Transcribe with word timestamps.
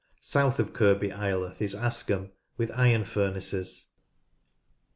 South 0.19 0.57
of 0.57 0.73
Kirkby 0.73 1.11
Ireleth 1.11 1.61
is 1.61 1.75
Askham, 1.75 2.31
with 2.57 2.71
iron 2.73 3.05
furnaces, 3.05 3.89
(pp. 3.91 4.01